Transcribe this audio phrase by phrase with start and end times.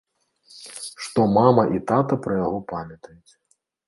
[1.07, 3.31] Што мама і тата пра яго памятаюць.